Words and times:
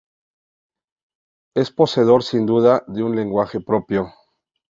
Es 1.53 1.69
poseedor, 1.69 2.23
sin 2.23 2.47
duda, 2.47 2.81
de 2.87 3.03
un 3.03 3.15
lenguaje 3.15 3.59
propio. 3.61 4.11